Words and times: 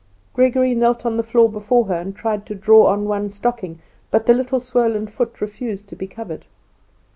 Gregory 0.33 0.73
knelt 0.73 1.05
on 1.05 1.15
the 1.15 1.21
floor 1.21 1.47
before 1.47 1.85
her, 1.85 1.93
and 1.93 2.15
tried 2.15 2.43
to 2.43 2.55
draw 2.55 2.87
on 2.87 3.05
one 3.05 3.29
stocking, 3.29 3.77
but 4.09 4.25
the 4.25 4.33
little 4.33 4.59
swollen 4.59 5.05
foot 5.05 5.39
refused 5.39 5.85
to 5.87 5.95
be 5.95 6.07
covered. 6.07 6.47